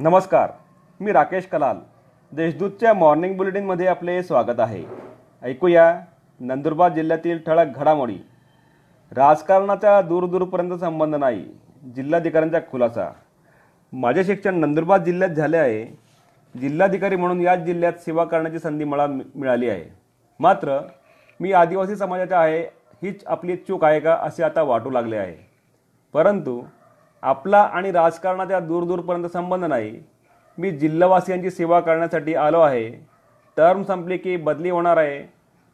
नमस्कार 0.00 0.50
मी 1.00 1.12
राकेश 1.12 1.46
कलाल. 1.46 1.76
देशदूतच्या 2.32 2.94
मॉर्निंग 2.94 3.36
बुलेटिनमध्ये 3.36 3.86
आपले 3.86 4.22
स्वागत 4.22 4.60
आहे. 4.60 4.82
ऐकूया 5.42 6.00
नंदुरबार 6.40 6.92
जिल्ह्यातील 6.92 7.38
ठळक 7.46 7.66
घडामोडी. 7.76 8.16
राजकारणाचा 9.12 10.00
दूरदूरपर्यंत 10.00 10.72
संबंध 10.72 11.14
नाही 11.14 11.44
जिल्हाधिकाऱ्यांचा 11.96 12.58
खुलासा. 12.70 13.10
माझे 13.92 14.24
शिक्षण 14.24 14.54
नंदुरबार 14.54 15.04
जिल्ह्यात 15.04 15.30
झाले 15.30 15.56
आहे. 15.56 15.84
जिल्हाधिकारी 16.60 17.16
म्हणून 17.16 17.40
याच 17.40 17.58
जिल्ह्यात 17.58 17.92
सेवा 17.92 18.24
करण्याची 18.24 18.58
संधी 18.58 18.84
मला 18.84 19.06
मिळाली 19.06 19.68
आहे. 19.68 19.84
मात्र 20.40 20.78
मी 21.40 21.52
आदिवासी 21.52 21.96
समाजाचा 21.96 22.40
आहे 22.40 22.62
हीच 23.02 23.26
आपली 23.26 23.56
चूक 23.56 23.84
आहे 23.84 24.00
का 24.00 24.14
असे 24.14 24.42
आता 24.42 24.62
वाटू 24.62 24.90
लागले 24.90 25.16
आहे. 25.16 25.36
परंतु 26.12 26.62
आपला 27.24 27.60
आणि 27.72 27.90
राजकारणाच्या 27.92 28.58
दूरदूरपर्यंत 28.60 29.26
संबंध 29.26 29.64
नाही. 29.64 30.00
मी 30.58 30.70
जिल्हावासियांची 30.70 31.50
सेवा 31.50 31.78
करण्यासाठी 31.80 32.34
आलो 32.34 32.60
आहे. 32.60 32.90
टर्म 33.56 33.82
संपली 33.82 34.16
की 34.16 34.36
बदली 34.36 34.70
होणार 34.70 34.96
आहे 34.96 35.22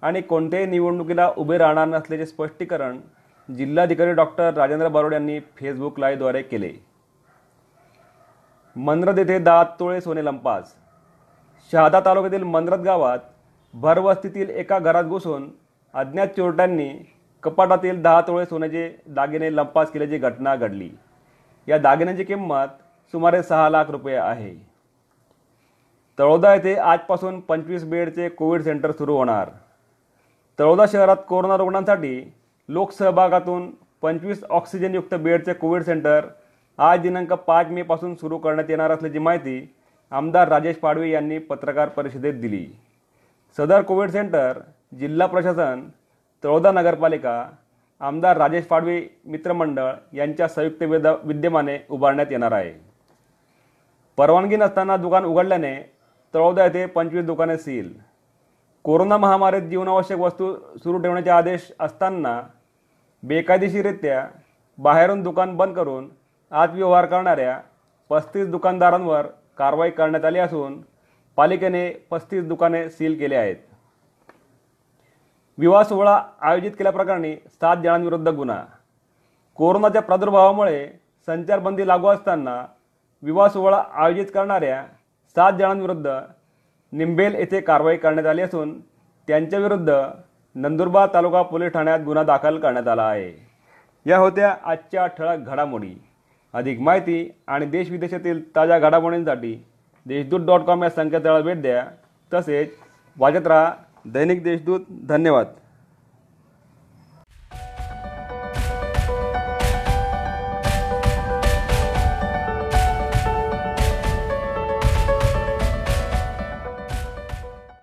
आणि 0.03 0.21
कोणत्याही 0.21 0.67
निवडणुकीला 0.67 1.31
उभे 1.37 1.59
राहणार 1.59 1.87
नसल्याचे 1.89 2.27
स्पष्टीकरण 2.27 2.99
जिल्हाधिकारी 3.49 4.13
डॉक्टर 4.13 4.55
राजेंद्र 4.55 4.89
बारोड 4.89 5.13
यांनी 5.13 5.39
फेसबुक 5.57 5.99
लाईव्हद्वारे 6.01 6.43
केले. 6.43 6.73
मंद्रद 8.77 9.19
येथे 9.19 9.39
दात 9.39 9.67
तोळे 9.81 10.01
सोने 10.01 10.25
लंपास. 10.25 10.73
शहादा 11.73 12.01
तालुक्यातील 12.01 12.43
मंद्रद 12.43 12.81
गावात 12.81 13.19
भरवस्तीतील 13.75 14.51
एका 14.51 14.79
घरात 14.79 15.05
घुसून 15.05 15.51
अज्ञात 15.95 16.29
चोरट्यांनी 16.37 16.91
कपाटातील 17.43 18.03
दहा 18.03 18.21
तोळे 18.21 18.47
सोन्याचे 18.47 18.91
दागिने 19.07 19.55
लंपास 19.57 19.91
केल्याची 19.91 20.19
घटना 20.19 20.57
घडली. 20.57 20.91
या 21.69 21.79
दागिन्यांची 21.79 22.25
किंमत 22.25 22.67
सुमारे 23.15 23.43
सहा 23.43 23.69
लाख 23.71 23.91
रुपये 23.91 24.17
आहे. 24.17 24.55
तळोदा 26.19 26.55
येथे 26.55 26.75
आजपासून 26.75 27.41
पंचवीस 27.41 27.85
बेडचे 27.85 28.29
कोविड 28.29 28.63
सेंटर 28.63 28.93
सुरू 28.93 29.17
होणार. 29.17 29.51
तळोदा 30.59 30.85
शहरात 30.93 31.17
कोरोना 31.29 31.57
रुग्णांसाठी 31.57 32.33
लोकसहभागातून 32.69 33.71
पंचवीस 34.03 34.45
ऑक्सिजनयुक्त 34.51 35.15
बेडचे 35.15 35.53
कोविड 35.53 35.83
सेंटर 35.83 36.27
आज 36.79 37.01
दिनांक 37.01 37.33
पाच 37.33 37.67
मे 37.67 37.83
पासून 37.83 38.15
सुरू 38.15 38.39
करण्यात 38.39 38.71
येणार 38.71 38.91
असल्याची 38.91 39.19
माहिती 39.19 39.75
आमदार 40.11 40.49
राजेश 40.49 40.77
पाडवे 40.77 41.11
यांनी 41.11 41.39
पत्रकार 41.39 41.89
परिषदेत 41.89 42.35
दिली. 42.35 42.67
सदर 43.57 43.83
कोविड 43.83 44.11
सेंटर 44.11 44.59
जिल्हा 44.99 45.27
प्रशासन 45.27 45.89
तळोदा 46.45 46.73
नगरपालिका 46.73 47.51
आमदार 48.01 48.37
राजेश 48.37 48.65
पाडवे 48.67 49.01
मित्रमंडळ 49.25 49.91
यांच्या 50.13 50.47
संयुक्त 50.49 50.83
विद 50.83 51.07
विद्यमाने 51.25 51.77
उभारण्यात 51.91 52.31
येणार 52.31 52.53
आहे. 52.53 52.73
परवानगी 54.19 54.57
नसताना 54.57 54.97
दुकान 54.97 55.25
उघडल्याने 55.25 55.75
तळोदा 56.35 56.65
येथे 56.65 56.87
पंचवीस 56.87 57.25
दुकाने 57.27 57.57
सील. 57.59 57.93
कोरोना 58.85 59.17
महामारीत 59.17 59.63
जीवनावश्यक 59.63 60.19
वस्तू 60.19 60.55
सुरू 60.85 60.99
ठेवण्याचे 60.99 61.31
आदेश 61.31 61.71
असताना 61.81 62.41
बेकायदेशीररित्या 63.23 64.27
बाहेरून 64.79 65.23
दुकान 65.23 65.57
बंद 65.57 65.77
करून 65.77 66.09
आत 66.51 66.69
व्यवहार 66.69 67.07
करणाऱ्या 67.07 67.61
पस्तीस 68.11 68.47
दुकानदारांवर 68.49 69.27
कारवाई 69.59 69.91
करण्यात 69.91 70.25
आली 70.25 70.39
असून 70.39 70.81
पालिकेने 71.37 71.89
पस्तीस 72.11 72.45
दुकाने 72.45 72.89
सील 72.91 73.19
केले 73.19 73.37
आहेत. 73.37 73.57
विवाह 75.61 75.83
सोहळा 75.83 76.23
आयोजित 76.41 76.71
केल्याप्रकरणी 76.71 77.37
सात 77.37 77.77
जणांविरुद्ध 77.85 78.29
गुन्हा. 78.29 78.63
कोरोनाच्या 79.55 80.03
प्रादुर्भावामुळे 80.03 80.89
संचारबंदी 81.27 81.89
लागू 81.89 82.07
असताना 82.07 82.67
विवाह 83.23 83.49
सोहळा 83.49 83.83
आयोजित 83.95 84.27
करणाऱ्या 84.35 84.85
सात 85.35 85.53
जणांविरुद्ध 85.53 86.21
निंबेल 86.93 87.35
येथे 87.35 87.61
कारवाई 87.61 87.97
करण्यात 87.97 88.27
आली 88.27 88.43
असून 88.43 88.81
त्यांच्याविरुद्ध 89.29 90.03
नंदुरबार 90.55 91.09
तालुका 91.15 91.43
पोलीस 91.43 91.73
ठाण्यात 91.73 92.01
गुन्हा 92.05 92.25
दाखल 92.25 92.59
करण्यात 92.59 92.89
आला 92.89 93.09
आहे. 93.09 93.33
या 94.07 94.19
होत्या 94.19 94.57
आजच्या 94.65 95.07
ठळक 95.07 95.39
घडामोडी. 95.39 95.95
अधिक 96.55 96.81
माहिती 96.81 97.31
आणि 97.47 97.67
देशविदेशातील 97.67 98.57
ताज्या 98.57 98.79
घडामोडींसाठी 98.79 99.67
देशदूत 100.07 100.41
डॉट 100.41 100.61
कॉम 100.61 100.83
या 100.83 100.91
संकेतस्थळाला 100.91 101.45
भेट 101.45 101.63
द्या. 101.63 101.87
तसेच 102.35 102.71
वाजत 103.19 103.47
राहा 103.47 103.73
दैनिक 104.07 104.43
देशदूत 104.43 104.87
धन्यवाद. 104.91 105.60